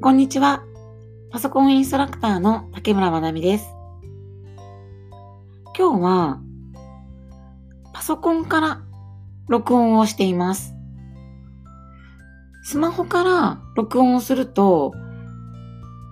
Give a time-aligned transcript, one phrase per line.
[0.00, 0.62] こんにちは。
[1.32, 3.74] パソコンインストラクターの竹村まなみです。
[5.76, 6.40] 今日は、
[7.92, 8.80] パソコンから
[9.48, 10.72] 録音をしています。
[12.62, 14.94] スマホから録音をすると、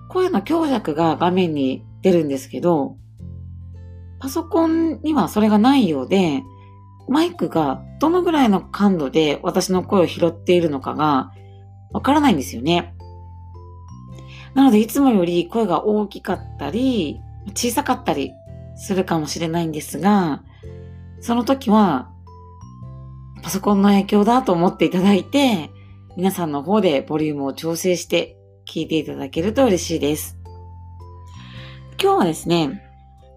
[0.09, 2.97] 声の強弱が画面に出るんですけど、
[4.19, 6.43] パソコンにはそれがないようで、
[7.07, 11.31] マイクがどのぐらいの感度で私の声を拾っているのかが
[11.93, 12.96] わからないんですよね。
[14.57, 18.33] なので、いつもより声が大きかったり、小さかったり
[18.75, 20.41] するかもしれないんですが、
[21.21, 22.09] その時は、
[23.43, 25.69] パソコンの影響だと思っていただいて、
[26.15, 28.35] 皆さんの方でボリュームを調整して
[28.67, 30.39] 聞いていただけると嬉しいです。
[32.01, 32.81] 今日はですね、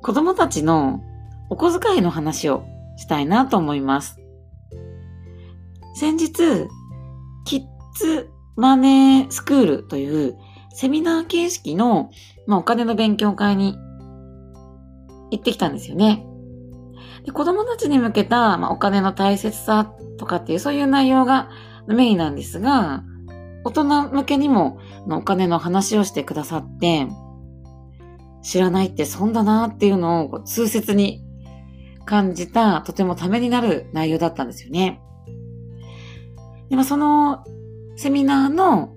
[0.00, 1.02] 子供たちの
[1.50, 2.64] お小遣いの話を
[2.96, 4.18] したいなと思います。
[5.96, 6.32] 先日、
[7.44, 7.62] キッ
[7.98, 10.38] ズマネースクールという
[10.72, 12.10] セミナー形式の、
[12.46, 13.76] まあ、お金の勉強会に
[15.30, 16.26] 行ってきたんですよね。
[17.24, 21.50] で子供たちに向けた、まあ、お金の大切さとかっていうそういう内容が
[21.86, 23.04] メインなんですが、
[23.64, 24.78] 大人向けにも
[25.10, 27.08] お金の話をしてくださって、
[28.42, 31.22] 知らないって損だなっていうのを痛切に
[32.06, 35.00] 感じた、とてもためになる内容だったんですよね。
[36.70, 37.44] でもその
[37.96, 38.94] セミナーの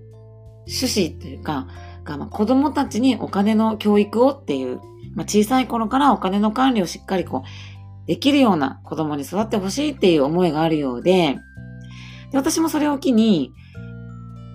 [0.67, 1.67] 趣旨というか、
[2.03, 4.77] がまあ、子供たちにお金の教育をっていう、
[5.15, 11.37] まあ、小さい頃からお金の管理をしっかりこう、できるような子供に育ってほしいっていう思いがあるようで、
[12.31, 13.53] で私もそれを機に、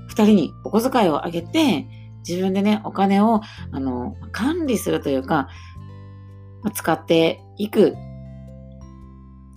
[0.09, 1.86] 二人にお小遣いをあげて、
[2.29, 3.41] 自分でね、お金を、
[3.73, 5.48] あの、管理するというか、
[6.75, 7.95] 使っていく、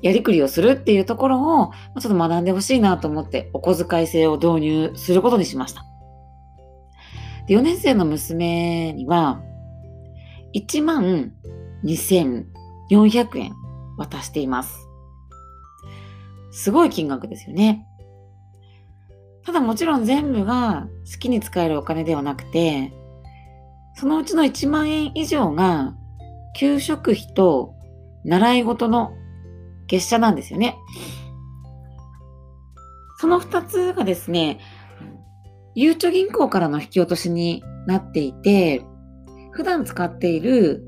[0.01, 5.90] やりくりをするっていうところを、ちょっと学んでほしいなと思って、お小遣い制を導入することにしました。
[7.47, 9.41] で4年生の娘には、
[10.53, 11.33] 1万
[11.83, 13.53] 2400円
[13.97, 14.87] 渡しています。
[16.51, 17.87] すごい金額ですよね。
[19.45, 22.93] ただもちろん全部が好きに使えるお金ではなくて、
[23.95, 25.95] そのうちの1万円以上が
[26.55, 27.73] 給食費と
[28.23, 29.13] 習い事の
[29.87, 30.77] 月謝なんですよね。
[33.17, 34.59] その2つがですね、
[35.75, 38.83] ゆうちょ銀行からの引き落としになっていて、
[39.51, 40.83] 普段使っている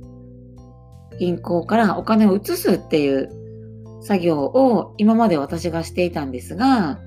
[1.20, 3.30] 銀行からお金を移すっていう
[4.02, 7.00] 作業を今まで私がしていたんですが、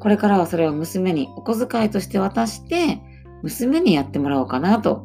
[0.00, 3.00] これからはそれを娘にお小遣いとして渡して、
[3.42, 5.04] 娘にやってもらおうかなと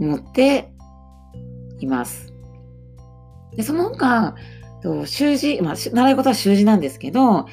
[0.00, 0.72] 思って
[1.78, 2.32] います。
[3.56, 4.34] でその他、
[5.06, 7.46] 習字、まあ、習い事は習字なんですけど、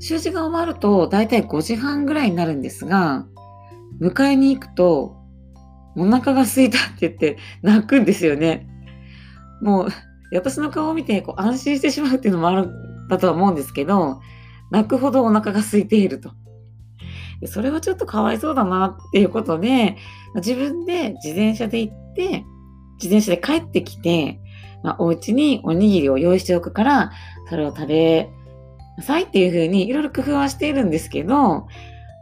[0.00, 3.26] 習字が終わると大体5時半ぐらいになるんですが、
[4.00, 5.16] 迎えに行くと、
[5.96, 8.68] お腹が空いたって言って泣くんですよね。
[9.62, 9.88] もう、
[10.32, 14.20] 私の顔を見てこう安心してしまうっていうのもあるんだとは思うんですけど、
[14.70, 16.32] 泣くほどお腹が空いていると。
[17.46, 19.96] それはちょっとかわいそうだなっていうことで、
[20.36, 22.44] 自分で自転車で行って、
[23.02, 24.40] 自転車で帰ってきて、
[24.82, 27.12] まあ、お家におにぎりを用意しておくから、
[27.48, 28.30] それを食べ
[28.96, 31.66] なさいっていうふうにいろいろ工夫はしているんですけど、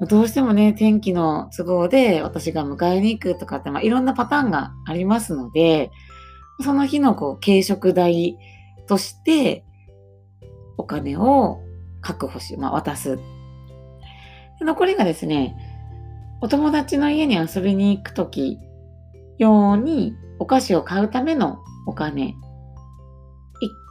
[0.08, 5.90] どうしてもね、天気の都合で私が迎えに行くとかって、まあ、いろんなパターンがありますので、
[6.60, 8.36] その日のこう軽食代
[8.86, 9.64] として
[10.76, 11.60] お金を
[12.00, 13.18] 確保し、まあ、渡す。
[14.60, 15.56] 残りがですね、
[16.40, 18.58] お友達の家に遊びに行くとき
[19.38, 22.24] 用にお菓子を買うためのお金。
[22.24, 22.34] 1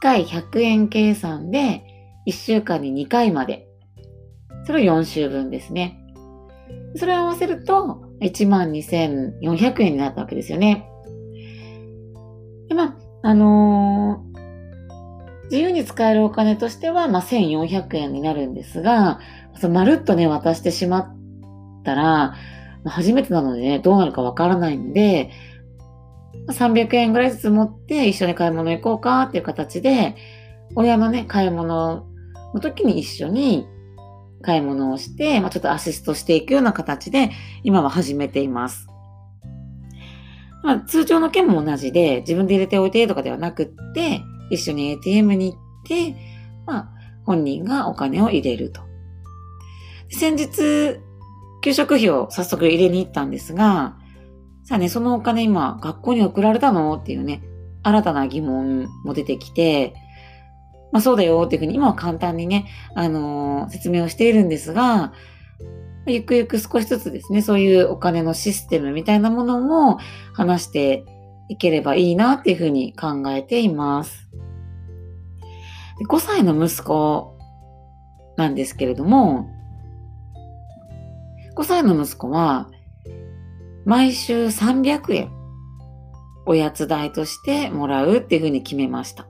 [0.02, 1.84] 回100円計算で
[2.26, 3.68] 1週間に2回まで。
[4.64, 5.98] それを4週分ですね。
[6.94, 10.88] それを合わせると、12,400円になったわけですよね。
[12.68, 19.20] で、まあ、あのー、自由に使えるお金としては、まあ、1,400円になるんですが、
[19.60, 21.16] そのまるっとね、渡してしまっ
[21.84, 22.34] たら、
[22.84, 25.30] 初めてなのでね、どうなるかわからないので、
[26.48, 30.16] 300円ぐらいずつ持って一緒に買い物行こうかっていう形で、
[30.74, 32.06] 親のね、買い物
[32.54, 33.66] の時に一緒に
[34.42, 37.30] 買い物をして、まあ、ちょっとアシストしていくような形で
[37.62, 38.88] 今は始めています。
[40.62, 44.20] まあ、通常の件も同じで自分で入れておいてとかではなくって、
[44.50, 46.16] 一緒に ATM に行って、
[46.66, 46.88] まあ、
[47.24, 48.82] 本人がお金を入れると。
[50.10, 51.00] 先日、
[51.62, 53.96] 給食費を早速入れに行ったんですが、
[54.64, 57.42] さあね、そのお金今学校に送られたのっていうね、
[57.82, 59.94] 新たな疑問も出てきて、
[60.92, 65.12] まあそうだよっていうふうに今は簡単にね、あのー、説明をしているんですが、
[66.06, 69.98] ゆくゆく少しずつですね、そういうお金のシステムみたいなものも
[70.32, 71.04] 話して
[71.48, 74.28] いければいいなっていうふうに考えています。
[76.08, 77.38] 5歳の息子
[78.36, 79.48] なんですけれども、
[81.56, 82.70] 5歳の息子は
[83.84, 85.30] 毎週300円
[86.46, 89.28] おやつ代としてもらうっていうふうに決めました。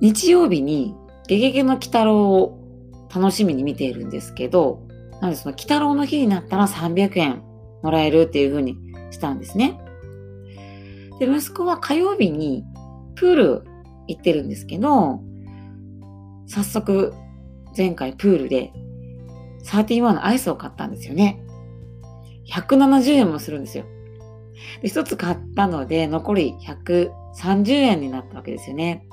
[0.00, 0.94] 日曜日に
[1.26, 2.60] ゲゲゲの鬼太郎を
[3.14, 4.86] 楽しみに見ているんですけど、
[5.20, 7.42] なのでその鬼太郎の日になったら300円
[7.82, 8.76] もらえるっていう風に
[9.10, 9.80] したんですね。
[11.18, 12.64] で、息子は火曜日に
[13.14, 13.64] プール
[14.08, 15.20] 行ってるんですけど、
[16.46, 17.14] 早速
[17.76, 18.72] 前回プールで
[19.64, 21.40] 31のアイスを買ったんですよね。
[22.46, 23.84] 170円もするんですよ。
[24.82, 29.06] で、一つ買ったので残り130円になったわけですよね。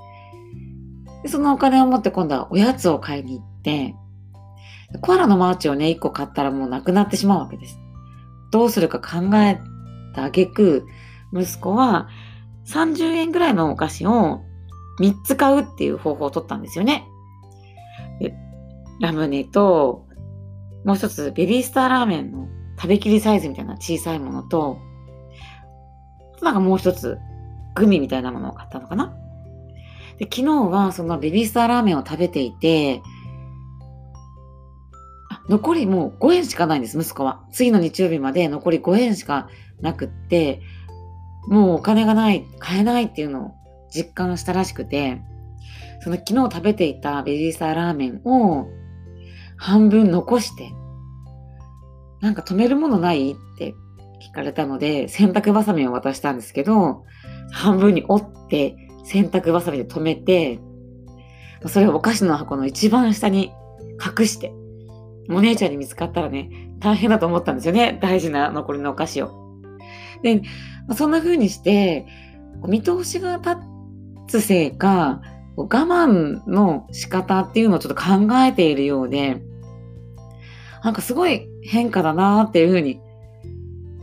[1.23, 3.95] でそのお金を持って今度はおやつを買いに行って、
[5.01, 7.79] コアラのマーチをね、1個買ったらもうなくなってしまうわけです。
[8.51, 9.59] どうするか考え
[10.13, 10.85] た挙句、
[11.33, 12.09] 息子は
[12.68, 14.41] 30円ぐらいのお菓子を
[15.00, 17.07] 3つ買うっていう方法を取ったんですよね。
[19.00, 20.06] ラムネと、
[20.85, 22.47] もう一つベビースターラーメンの
[22.77, 24.79] 食べきりサイズみたいな小さいものと、
[26.41, 27.18] なんかもう一つ
[27.75, 29.15] グミみたいなものを買ったのかな。
[30.21, 33.01] で昨日はそのベビースターラーメンを食べていて、
[35.50, 37.44] 残りもう5円しかないんです、息子は。
[37.51, 40.62] 次の日曜日まで残り5円しかなくって、
[41.47, 43.51] もうお金がない、買えないっていうのを
[43.91, 45.23] 実感したらしくて、
[46.01, 48.68] その昨日食べていたベビースターラーメンを
[49.57, 50.71] 半分残して、
[52.19, 53.31] なんか止めるものない？
[53.31, 53.73] って
[54.21, 57.06] 聞かれたので、洗濯バサミを渡したんですけど、
[57.51, 60.59] 半分に折って洗濯バサミで止めて、
[61.68, 63.51] それをお菓子の箱の一番下に
[64.19, 64.53] 隠して、
[65.30, 68.00] お姉ちゃんに見つかったらね、大変だと思ったんですよね。
[68.01, 69.62] 大事な残りのお菓子を。
[70.24, 70.42] で、
[70.95, 72.07] そんな風にして、
[72.68, 73.57] 見通しが立
[74.27, 75.21] つせいか、
[75.56, 79.42] 我慢の仕方っていうのをちょっと考えているようで、
[80.83, 83.00] なんかすごい変化だなっていう風に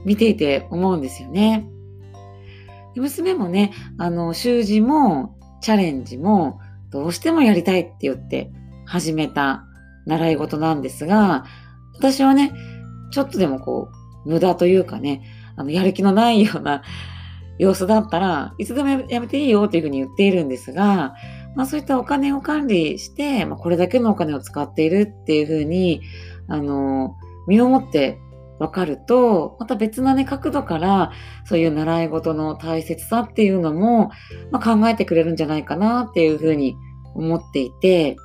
[0.04, 1.68] 見ていて思うんですよね。
[2.98, 6.60] 娘もね、あの、習字もチャレンジも
[6.90, 8.50] どうしてもやりたいって言って
[8.86, 9.64] 始めた
[10.06, 11.44] 習い事なんですが、
[11.94, 12.52] 私はね、
[13.10, 13.90] ちょっとでもこ
[14.24, 15.22] う、無駄というかね、
[15.56, 16.82] あの、やる気のないような
[17.58, 21.14] 様子だったらいつでもやめていいよっていうふうに言っているんですが、
[21.56, 26.02] まあそういったお金を管理して、まあ、これだけのお金を使っているっていうふうに、
[26.46, 27.16] あの、
[27.46, 28.18] 身をもって
[28.58, 31.12] 分かると、また別なね、角度から、
[31.44, 34.10] そういう習い事の大切さっていうのも、
[34.50, 36.76] まあ、考えてくれるんじゃないかなっていうふうに
[37.14, 38.16] 思っていて、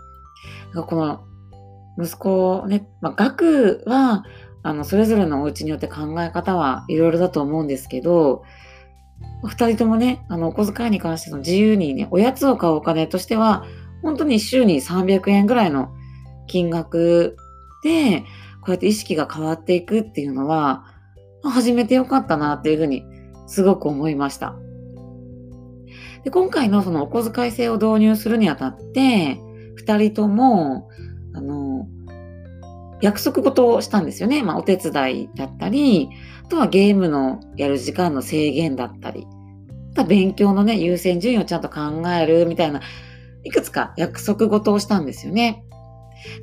[0.88, 1.24] この
[2.04, 4.24] 息子ね、まあ、学は、
[4.64, 8.44] あの、それぞれのお家によって考え方はいろいろだと思うんですけど、
[9.44, 13.66] 二人ともね、あの、お小遣いに関しての自由にね、おやつを買うお金としては、
[14.02, 15.94] 本当に週に300円ぐらいの
[16.48, 17.38] 金額
[17.84, 18.24] で、
[18.64, 20.86] こうやって意識が変わっていくっていうのは、
[21.44, 23.04] 始めてよかったなっていうふうに
[23.48, 24.56] すごく思いました。
[26.24, 29.42] で今回のそのお小遣い制を導入するにあたって、
[29.76, 30.90] 二人とも、
[31.34, 31.88] あの、
[33.02, 34.44] 約束事をしたんですよね。
[34.44, 36.10] まあ、お手伝いだったり、
[36.46, 39.28] あとはゲームのやる時間の制限だったり、
[39.92, 42.80] あとは勉強のね、優先順位をちゃんと考えるみたいな、
[43.44, 45.66] いくつか約束事をしたんですよね。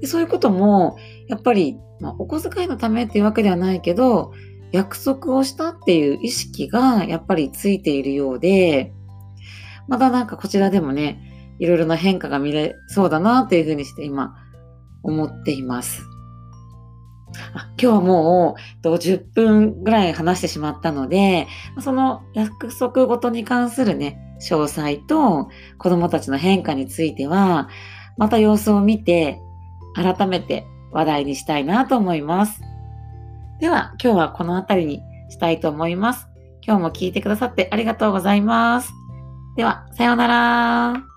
[0.00, 0.96] でそういうことも、
[1.28, 4.32] やっぱり、まあ、お小遣いのためっていうわけではないけど、
[4.72, 8.92] 約束をしたっていう意識がやっぱりついているようで、
[9.88, 14.34] またなんかこちらでもね、いろいろな変化が見れそうだなっていうふうにして今
[15.02, 16.02] 思っています。
[17.54, 21.46] あ今日はもう10分ぐらい話してしまったので、
[21.80, 27.68] その約束ごとに関するね、詳細と子供たちの変化については、
[28.16, 29.40] また様子を見て、
[29.94, 32.60] 改めて話題にしたいなと思います。
[33.60, 36.28] では、今日はこの辺りにしたいと思います。
[36.62, 38.92] 今日も聞いてくださってありがとうございます。
[39.56, 41.09] では、さようなら。